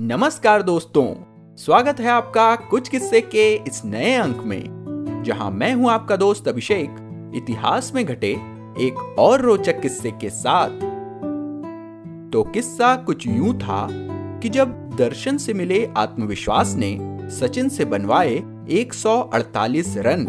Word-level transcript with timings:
नमस्कार 0.00 0.62
दोस्तों, 0.62 1.04
स्वागत 1.58 2.00
है 2.00 2.08
आपका 2.08 2.54
कुछ 2.56 2.88
किस्से 2.88 3.20
के 3.20 3.54
इस 3.54 3.84
नए 3.84 4.12
अंक 4.14 4.42
में, 4.44 5.22
जहाँ 5.26 5.50
मैं 5.50 5.72
हूँ 5.74 5.90
आपका 5.90 6.16
दोस्त 6.16 6.48
अभिषेक, 6.48 6.96
इतिहास 7.36 7.90
में 7.94 8.04
घटे 8.04 8.30
एक 8.80 9.16
और 9.18 9.40
रोचक 9.40 9.80
किस्से 9.80 10.10
के 10.10 10.30
साथ। 10.30 10.70
तो 12.32 12.42
किस्सा 12.44 12.94
कुछ 12.96 13.26
यूँ 13.26 13.54
था 13.54 13.88
कि 14.42 14.48
जब 14.48 14.96
दर्शन 14.96 15.38
से 15.38 15.54
मिले 15.54 15.84
आत्मविश्वास 15.96 16.74
ने 16.76 16.98
सचिन 17.30 17.68
से 17.68 17.84
बनवाए 17.84 18.36
148 18.70 19.96
रन। 19.96 20.26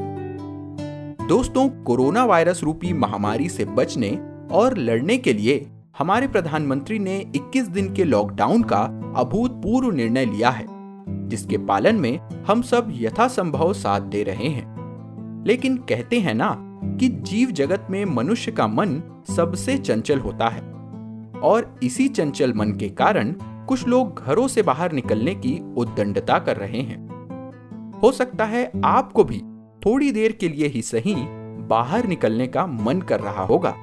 दोस्तों, 1.29 1.70
कोरोना 1.84 2.25
वायरस 2.25 2.63
रूपी 2.63 2.93
महामारी 2.93 3.49
से 3.49 3.65
बचने 3.65 4.18
और 4.52 4.77
लड़ने 4.77 5.18
के 5.18 5.34
लिए 5.34 5.65
हमारे 6.00 6.27
प्रधानमंत्री 6.27 7.00
ने 7.00 7.32
21 7.36 7.68
दिन 7.68 7.93
के 7.93 8.04
लॉकडाउन 8.04 8.63
का 8.63 8.80
अभूतपूर्व 9.18 9.91
निर्णय 9.91 10.25
लिया 10.25 10.50
है, 10.50 10.66
जिसके 11.27 11.58
पालन 11.58 11.95
में 11.95 12.20
हम 12.48 12.62
सब 12.62 12.88
यथासंभव 12.91 13.73
साथ 13.73 14.02
दे 14.02 14.23
रहे 14.23 14.48
हैं। 14.48 15.44
लेकिन 15.48 15.77
कहते 15.77 16.20
हैं 16.20 16.34
ना 16.34 16.58
कि 16.99 17.09
जीव 17.09 17.52
जगत 17.52 17.88
में 17.89 18.05
मनुष्य 18.05 18.52
का 18.52 18.67
मन 18.67 19.02
सबसे 19.38 19.77
चंचल 19.77 20.20
होता 20.20 20.49
है, 20.49 20.62
और 21.39 21.80
इसी 21.84 22.08
चंचल 22.08 22.53
मन 22.53 22.72
के 22.72 22.89
कारण 22.89 23.31
कुछ 23.41 23.88
लोग 23.88 24.23
घरों 24.23 24.48
से 24.48 24.61
बाहर 24.61 24.91
निकलने 24.91 25.36
की 25.36 25.73
उद्दंडता 25.77 26.39
कर 26.39 26.58
रहे 26.58 26.81
हैं। 26.81 27.08
हो 28.00 28.11
सकता 28.11 28.45
है 28.45 28.72
आपको 28.86 29.23
भी 29.23 29.41
थोड़ी 29.86 30.11
देर 30.11 30.31
के 30.31 30.50
लिए 30.50 30.67
ही 30.67 30.81
सही 30.81 31.16
बाहर 31.67 32.08
निकलने 32.08 32.48
का 32.48 32.67
मन 32.67 33.02
कर 33.02 33.20
रहा 33.20 33.44
होगा। 33.44 33.75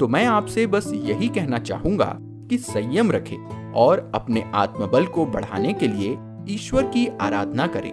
तो 0.00 0.08
मैं 0.08 0.24
आपसे 0.26 0.66
बस 0.66 0.90
यही 0.94 1.28
कहना 1.28 1.58
चाहूँगा 1.58 2.16
कि 2.20 2.58
संयम 2.58 3.10
रखें 3.12 3.72
और 3.72 4.10
अपने 4.14 4.44
आत्मबल 4.54 5.06
को 5.06 5.26
बढ़ाने 5.26 5.72
के 5.72 5.88
लिए 5.88 6.16
ईश्वर 6.48 6.84
की 6.84 7.06
आराधना 7.20 7.66
करें। 7.66 7.92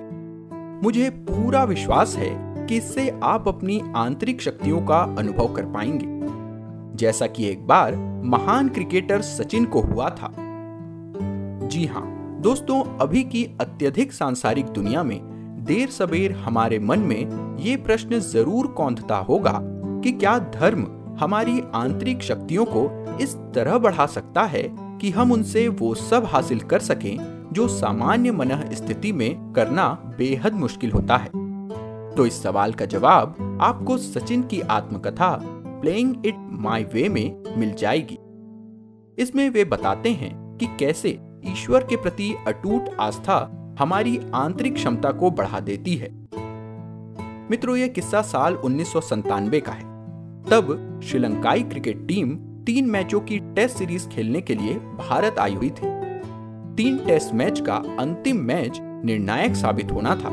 मुझे 0.83 1.09
पूरा 1.09 1.63
विश्वास 1.63 2.15
है 2.15 2.29
कि 2.67 2.77
इससे 2.77 3.09
आप 3.23 3.47
अपनी 3.47 3.81
आंतरिक 3.95 4.41
शक्तियों 4.41 4.81
का 4.81 4.99
अनुभव 5.19 5.53
कर 5.53 5.65
पाएँगे। 5.65 6.97
जैसा 6.97 7.27
कि 7.27 7.45
एक 7.45 7.67
बार 7.67 7.95
महान 8.25 8.69
क्रिकेटर 8.69 9.21
सचिन 9.21 9.65
को 9.65 9.81
हुआ 9.81 10.09
था। 10.09 10.31
जी 11.67 11.85
हाँ 11.85 12.05
दोस्तों, 12.41 12.83
अभी 12.97 13.23
की 13.23 13.43
अत्यधिक 13.61 14.13
सांसारिक 14.13 14.65
दुनिया 14.65 15.03
में 15.03 15.19
देर 15.65 15.89
सबेर 15.89 16.31
हमारे 16.31 16.79
मन 16.79 16.99
में 16.99 17.57
ये 17.59 17.75
प्रश्न 17.75 18.19
ज़रूर 18.19 18.67
कौंधता 18.67 19.15
होगा 19.15 19.59
कि 20.03 20.11
क्या 20.11 20.37
धर्म 20.39 20.87
हमारी 21.21 21.63
आंतरिक 21.73 22.21
शक्तियों 22.21 22.65
को 22.65 23.07
इस 23.21 23.35
तरह 23.35 23.77
बढ़ा 23.77 24.05
सकता 24.05 24.43
है 24.43 24.63
कि 24.71 25.09
हम 25.09 25.31
उनसे 25.31 25.67
वो 25.67 25.95
सब 25.95 26.25
हासिल 26.25 26.59
कर 26.59 26.79
सकें 26.79 27.47
जो 27.53 27.67
सामान्य 27.67 28.31
मन 28.31 28.69
स्थिति 28.73 29.11
में 29.11 29.53
करना 29.53 30.15
बेहद 30.17 30.53
मुश्किल 30.53 30.91
होता 30.91 31.17
है। 31.17 31.29
तो 32.15 32.25
इस 32.25 32.43
सवाल 32.43 32.73
का 32.73 32.85
जवाब 32.85 33.59
आपको 33.61 33.97
सचिन 33.97 34.43
की 34.43 34.61
आत्मकथा 34.61 35.39
प्लेइंग 35.81 36.25
इट 36.25 36.35
माई 36.37 36.83
वे 36.83 37.09
में 37.09 37.43
मिल 37.57 37.73
जाएगी। 37.73 38.17
इसमें 39.23 39.49
वे 39.49 39.65
बताते 39.65 40.11
हैं 40.11 40.57
कि 40.57 40.65
कैसे 40.65 41.19
ईश्वर 41.45 41.83
के 41.83 41.95
प्रति 41.95 42.35
अटूट 42.47 42.89
आस्था 42.99 43.57
हमारी 43.79 44.21
आंतरिक 44.35 44.73
क्षमता 44.73 45.11
को 45.11 45.31
बढ़ा 45.31 45.59
देती 45.59 45.95
है। 45.95 46.09
मित्रों 47.49 47.77
यह 47.77 47.87
किस्सा 47.87 48.21
साल 48.21 48.55
उन्नीस 48.55 48.93
का 48.95 49.71
है। 49.71 49.91
तब 50.49 50.87
श्रीलंकाई 51.03 51.63
क्रिकेट 51.63 52.07
टीम 52.07 52.35
तीन 52.65 52.85
मैचों 52.85 53.19
की 53.19 53.39
टेस्ट 53.39 53.77
सीरीज़ 53.77 54.07
खेलने 54.07 54.41
के 54.41 54.55
लिए 54.55 54.73
भारत 54.73 55.39
आई 55.39 55.53
हुई 55.53 55.69
थी। 55.69 55.89
तीन 56.75 56.97
टेस्ट 56.97 57.33
मैच 57.33 57.59
का 57.59 57.75
अंतिम 57.99 58.37
मैच 58.37 58.79
निर्णायक 58.81 59.55
साबित 59.55 59.91
होना 59.91 60.15
था, 60.15 60.29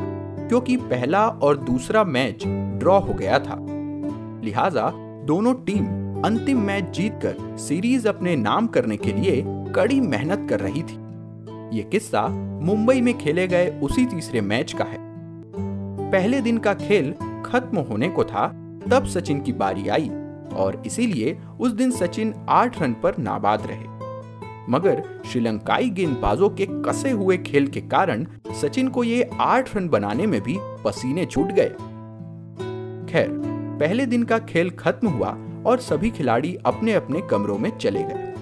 क्योंकि 0.47 0.77
पहला 0.77 1.27
और 1.27 1.57
दूसरा 1.57 2.03
मैच 2.03 2.43
ड्रॉ 2.47 2.99
हो 2.99 3.13
गया 3.13 3.39
था। 3.39 3.57
लिहाजा 4.43 4.91
दोनों 5.25 5.53
टीम 5.53 5.85
अंतिम 6.23 6.61
मैच 6.61 6.89
जीतकर 6.89 7.57
सीरीज़ 7.57 8.07
अपने 8.07 8.35
नाम 8.35 8.67
करने 8.67 8.97
के 8.97 9.13
लिए 9.13 9.43
कड़ी 9.75 9.99
मेहनत 10.01 10.47
कर 10.49 10.59
रही 10.59 10.83
थी। 10.83 10.97
ये 11.77 11.83
किस्सा 11.83 12.27
मुंबई 12.63 13.01
में 13.01 13.17
खेले 13.17 13.47
गए 13.47 13.79
उसी 13.83 14.05
तीसरे 14.05 14.41
मैच 14.41 14.73
का 14.73 14.83
है। 14.83 14.97
पहले 16.11 16.41
दिन 16.41 16.57
का 16.57 16.73
खेल 16.73 17.13
खत्म 17.45 17.77
होने 17.77 18.09
को 18.09 18.23
था, 18.23 18.47
तब 18.91 19.05
सचिन 19.05 19.41
की 19.41 19.51
बारी 19.51 19.87
आई। 19.87 20.11
और 20.53 20.83
इसीलिए 20.85 21.37
उस 21.59 21.71
दिन 21.71 21.91
सचिन 21.91 22.33
आठ 22.49 22.81
रन 22.81 22.93
पर 22.93 23.17
नाबाद 23.17 23.67
रहे। 23.67 23.87
मगर 24.69 25.03
श्रीलंकाई 25.25 25.89
गेंदबाजों 25.89 26.49
के 26.49 26.67
कसे 26.69 27.11
हुए 27.11 27.37
खेल 27.37 27.67
के 27.67 27.81
कारण 27.81 28.25
सचिन 28.61 28.87
को 28.87 29.03
ये 29.03 29.29
आठ 29.39 29.75
रन 29.75 29.89
बनाने 29.89 30.25
में 30.27 30.41
भी 30.41 30.57
पसीने 30.59 31.25
छूट 31.25 31.51
गए। 31.51 31.69
खैर, 33.11 33.29
पहले 33.79 34.05
दिन 34.05 34.23
का 34.23 34.39
खेल 34.39 34.69
खत्म 34.69 35.07
हुआ 35.07 35.37
और 35.65 35.79
सभी 35.79 36.09
खिलाड़ी 36.09 36.55
अपने 36.65 36.93
अपने 36.93 37.21
कमरों 37.21 37.57
में 37.57 37.77
चले 37.77 38.03
गए। 38.03 38.33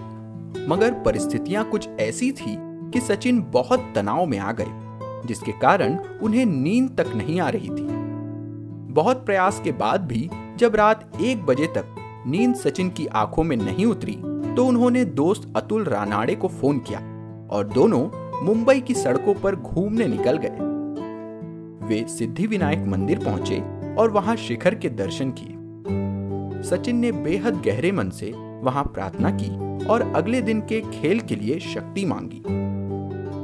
मगर 0.67 0.93
परिस्थितियाँ 0.93 1.63
कुछ 1.65 1.89
ऐसी 1.89 2.31
थी 2.31 2.55
कि 2.91 2.99
सचिन 2.99 3.41
बहुत 3.41 3.91
तनाव 3.95 4.25
में 4.25 4.39
आ 4.39 4.51
गए, 4.51 5.27
जिसके 5.27 5.51
कारण 5.51 5.97
उन्हें 6.21 6.45
नींद 6.45 6.95
तक 6.97 7.15
नहीं 7.15 7.39
आ 7.39 7.49
रही 7.49 7.69
थी। 7.69 7.87
बहुत 8.93 9.25
प्रयास 9.25 9.61
के 9.63 9.71
बाद 9.71 10.01
भी 10.01 10.29
जब 10.57 10.75
रात 10.75 11.11
एक 11.21 11.45
बजे 11.45 11.65
तक 11.67 11.95
नींद 12.27 12.55
सचिन 12.55 12.89
की 12.89 13.05
आँखों 13.07 13.43
में 13.43 13.55
नहीं 13.57 13.85
उतरी 13.85 14.13
तो 14.55 14.65
उन्होंने 14.65 15.03
दोस्त 15.05 15.53
अतुल 15.55 15.83
रानाड़े 15.83 16.35
को 16.35 16.47
फ़ोन 16.47 16.79
किया 16.79 16.99
और 17.51 17.67
दोनों 17.67 17.99
मुंबई 18.45 18.79
की 18.79 18.93
सड़कों 18.93 19.33
पर 19.33 19.55
घूमने 19.55 20.07
निकल 20.07 20.37
गए। 20.37 20.65
वे 21.87 22.03
सिद्धि 22.09 22.47
विनायक 22.47 22.85
मंदिर 22.87 23.19
पहुँचे 23.19 23.59
और 23.95 24.11
वहाँ 24.11 24.35
शिखर 24.35 24.75
के 24.75 24.89
दर्शन 24.89 25.31
किए। 25.31 26.63
सचिन 26.63 26.95
ने 26.95 27.11
बेहद 27.11 27.61
गहरे 27.65 27.91
मन 27.91 28.09
से 28.09 28.31
वहाँ 28.63 28.83
प्रार्थना 28.83 29.31
की 29.31 29.85
और 29.85 30.01
अगले 30.15 30.41
दिन 30.41 30.61
के 30.61 30.81
खेल 30.81 31.19
के 31.19 31.35
लिए 31.35 31.59
शक्ति 31.59 32.05
मांगी। 32.05 32.41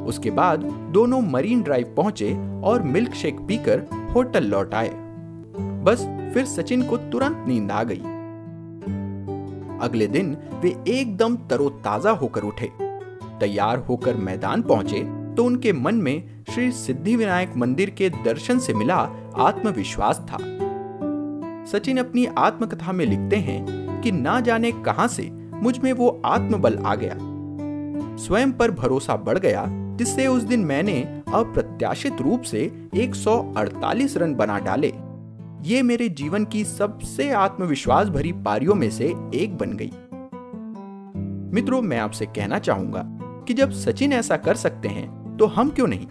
उसके 0.05 0.31
बाद 0.31 0.63
दोनों 0.93 1.21
मरीन 1.21 1.61
ड्राइव 1.61 1.93
पहुँचे 1.97 2.33
और 2.63 2.83
मिल्क 2.83 3.13
शेक 3.13 3.39
पीकर 3.39 3.85
होटल 4.15 4.43
लौट 4.43 4.73
आए। 4.73 4.91
बस 5.85 6.05
फिर 6.33 6.45
सचिन 6.45 6.83
को 6.83 6.97
तुरंत 6.97 7.45
नींद 7.47 7.71
आ 7.71 7.83
गई। 7.83 8.01
अगले 9.81 10.07
दिन 10.07 10.37
वे 10.61 10.75
एकदम 10.87 11.35
तरोताजा 11.49 12.11
होकर 12.11 12.43
उठे। 12.43 12.71
तैयार 13.39 13.77
होकर 13.79 14.15
मैदान 14.15 14.61
पहुँचे 14.61 15.01
तो 15.35 15.45
उनके 15.45 15.73
मन 15.73 15.95
में 15.95 16.43
श्री 16.49 16.71
सिद्धि 16.71 17.15
विनायक 17.15 17.55
मंदिर 17.57 17.89
के 17.89 18.09
दर्शन 18.09 18.59
से 18.59 18.73
मिला 18.73 18.95
आत्मविश्वास 19.37 20.19
था। 20.19 20.37
सचिन 21.65 21.97
अपनी 21.97 22.25
आत्मकथा 22.37 22.91
में 22.91 23.05
लिखते 23.05 23.35
हैं 23.35 24.01
कि 24.01 24.11
ना 24.11 24.39
जाने 24.39 24.71
कहाँ 24.71 25.07
से 25.07 25.29
मुझमें 25.53 25.91
वो 25.93 26.21
आत्मबल 26.25 26.77
आ 26.77 26.95
गया। 26.95 27.17
स्वयं 28.17 28.51
पर 28.51 28.71
भरोसा 28.71 29.15
बढ़ 29.15 29.37
गया, 29.37 29.65
जिससे 29.97 30.27
उस 30.27 30.43
दिन 30.43 30.59
मैंने 30.59 31.01
अप्रत्याशित 31.33 32.21
रूप 32.21 32.41
से 32.41 32.89
148 32.95 34.17
रन 34.17 34.35
बना 34.35 34.59
डाले। 34.59 34.93
ये 35.63 35.81
मेरे 35.81 36.07
जीवन 36.09 36.45
की 36.45 36.63
सबसे 36.65 37.29
आत्मविश्वास 37.31 38.07
भरी 38.07 38.31
पारियों 38.31 38.75
में 38.75 38.89
से 38.91 39.05
एक 39.35 39.57
बन 39.57 39.73
गई। 39.73 39.91
मित्रों, 41.53 41.81
मैं 41.81 41.97
आपसे 41.97 42.25
कहना 42.25 42.59
चाहूँगा 42.59 43.03
कि 43.47 43.53
जब 43.53 43.71
सचिन 43.71 44.13
ऐसा 44.13 44.37
कर 44.37 44.55
सकते 44.55 44.87
हैं 44.87 45.37
तो 45.37 45.45
हम 45.45 45.69
क्यों 45.69 45.87
नहीं? 45.87 46.07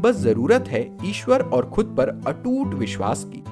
बस 0.00 0.16
ज़रूरत 0.16 0.64
है 0.68 0.96
ईश्वर 1.04 1.42
और 1.42 1.68
खुद 1.70 1.94
पर 1.98 2.08
अटूट 2.26 2.74
विश्वास 2.74 3.24
की। 3.24 3.42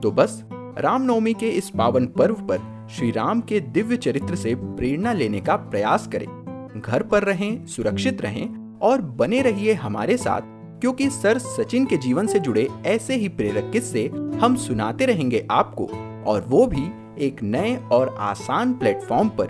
तो 0.00 0.10
बस, 0.10 0.42
रामनवमी 0.78 1.34
के 1.34 1.48
इस 1.48 1.70
पावन 1.70 2.06
पर्व 2.06 2.34
पर 2.34 2.88
श्री 2.90 3.10
राम 3.10 3.40
के 3.40 3.60
दिव्य 3.60 3.96
चरित्र 3.96 4.34
से 4.34 4.54
प्रेरणा 4.54 5.12
लेने 5.12 5.40
का 5.40 5.56
प्रयास 5.56 6.06
करें। 6.06 6.80
घर 6.86 7.02
पर 7.02 7.22
रहें, 7.22 7.66
सुरक्षित 7.66 8.22
रहें 8.22 8.78
और 8.78 9.02
बने 9.02 9.42
रहिए 9.42 9.72
हमारे 9.74 10.16
साथ 10.16 10.51
क्योंकि 10.82 11.10
सर 11.10 11.38
सचिन 11.38 11.86
के 11.86 11.96
जीवन 11.96 12.26
से 12.26 12.38
जुड़े 12.38 12.68
ऐसे 12.86 13.16
ही 13.16 13.28
प्रेरक 13.28 13.70
किस्से 13.72 14.06
हम 14.40 14.56
सुनाते 14.56 15.06
रहेंगे 15.06 15.46
आपको, 15.50 15.84
और 16.26 16.44
वो 16.48 16.66
भी 16.66 16.86
एक 17.24 17.42
नए 17.42 17.76
और 17.92 18.16
आसान 18.18 18.72
प्लेटफॉर्म 18.74 19.28
पर। 19.28 19.48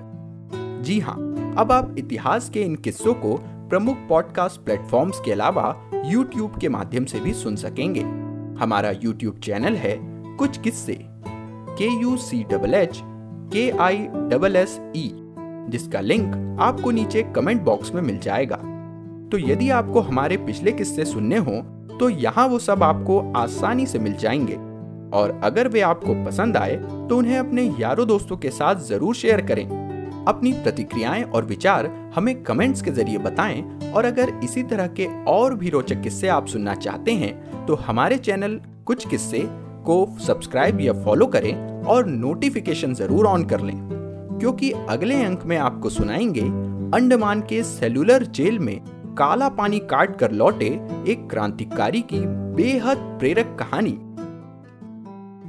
जी 0.84 1.00
हाँ 1.00 1.14
अब 1.58 1.73
आप 1.73 1.94
इतिहास 1.99 2.50
के 2.50 2.62
इन 2.62 2.75
किस्सों 2.76 3.14
को 3.14 3.37
प्रमुख 3.43 3.96
पॉडकास्ट 4.08 4.61
प्लेटफॉर्म्स 4.61 5.20
के 5.25 5.32
अलावा 5.32 5.90
YouTube 6.12 6.61
के 6.61 6.69
माध्यम 6.69 7.05
से 7.05 7.20
भी 7.20 7.32
सुन 7.32 7.56
सकेंगे। 7.56 8.00
हमारा 8.62 8.93
YouTube 8.93 9.38
चैनल 9.38 9.75
है 9.75 9.96
कुछ 10.37 10.61
किस्से। 10.61 10.99
के 11.79 12.00
यू 12.00 12.17
सी 12.17 12.43
डबल 12.43 12.75
एच 12.75 13.00
के 13.52 13.70
आई 13.70 13.99
डबल 14.06 14.56
एस 14.56 14.81
ई 14.96 15.11
जिसका 15.69 16.00
लिंक 16.00 16.58
आपको 16.61 16.90
नीचे 16.90 17.23
कमेंट 17.23 17.62
बॉक्स 17.62 17.94
में 17.94 18.02
मिल 18.02 18.19
जाएगा। 18.19 18.58
तो 19.32 19.38
यदि 19.38 19.69
आपको 19.70 20.00
हमारे 20.00 20.37
पिछले 20.37 20.73
किस्से 20.73 21.05
सुनने 21.05 21.37
हो 21.38 21.52
तो 22.00 22.08
यहाँ 22.08 22.46
वो 22.49 22.58
सब 22.58 22.82
आपको 22.82 23.19
आसानी 23.37 23.87
से 23.87 23.99
मिल 23.99 24.17
जाएँगे। 24.17 24.55
और 25.12 25.40
अगर 25.44 25.69
वे 25.69 25.81
आपको 25.81 26.14
पसंद 26.25 26.56
आए 26.56 26.76
तो 27.08 27.17
उन्हें 27.19 27.38
अपने 27.38 27.62
यारों 27.81 28.06
दोस्तों 28.06 28.37
के 28.37 28.50
साथ 28.50 28.81
ज़रूर 28.81 29.14
शेयर 29.14 29.40
करें। 29.40 29.64
अपनी 30.29 30.52
प्रतिक्रियाएँ 30.52 31.23
और 31.25 31.44
विचार 31.44 31.87
हमें 32.14 32.43
कमेंट्स 32.43 32.82
के 32.82 32.90
ज़रिए 32.90 33.19
बताएँ, 33.19 33.62
और 33.94 34.05
अगर 34.05 34.32
इसी 34.44 34.62
तरह 34.62 34.87
के 34.90 35.06
और 35.25 35.55
भी 35.55 35.70
रोचक 35.70 36.02
किस्से 36.02 36.29
आप 36.29 36.46
सुनना 36.46 36.75
चाहते 36.76 37.12
हैं 37.14 37.67
तो 37.67 37.75
हमारे 37.87 38.19
चैनल 38.19 38.61
कुछ 38.87 39.08
किस्से 39.08 39.44
को 39.87 40.06
सब्सक्राइब 40.26 40.81
या 40.81 40.93
फॉलो 41.05 41.26
करें 41.26 41.82
और 41.84 42.06
नोटिफिकेशन 42.06 42.94
ज़रूर 42.94 43.26
ऑन 43.26 43.44
कर 43.44 43.61
लें। 43.61 43.76
क्योंकि 44.40 44.73
अगले 44.73 45.23
अंक 45.25 45.44
में 45.44 45.56
आपको 45.58 45.90
सुनाएँगे, 45.90 46.49
अंडमान 46.96 47.40
के 47.40 47.62
सेलुलर 47.64 48.25
जेल 48.26 48.58
में 48.58 48.81
काला 49.18 49.48
पानी 49.48 49.78
काट 49.78 50.18
कर 50.18 50.32
लौटे 50.32 50.66
एक 51.08 51.28
क्रांतिकारी 51.30 52.00
की 52.00 52.20
बेहद 52.54 52.96
प्रेरक 52.96 53.56
कहानी। 53.58 53.92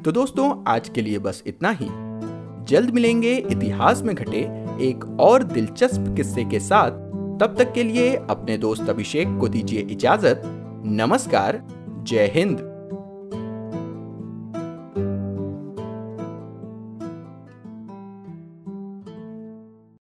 तो 0.01 0.11
दोस्तों, 0.11 0.63
आज 0.67 0.89
के 0.89 1.01
लिए 1.01 1.19
बस 1.19 1.43
इतना 1.47 1.69
ही। 1.69 1.87
जल्द 2.65 2.89
मिलेंगे 2.89 3.33
इतिहास 3.33 4.01
में 4.01 4.15
घटे 4.15 4.39
एक 4.81 5.17
और 5.19 5.43
दिलचस्प 5.43 6.13
किस्से 6.17 6.43
के 6.43 6.59
साथ। 6.59 6.91
तब 7.39 7.55
तक 7.57 7.73
के 7.73 7.83
लिए 7.83 8.15
अपने 8.15 8.57
दोस्त 8.57 8.89
अभिषेक 8.89 9.37
को 9.39 9.47
दीजिए 9.47 9.79
इजाज़त। 9.79 10.41
नमस्कार, 10.85 11.63
जय 12.03 12.31
हिंद। 12.35 12.72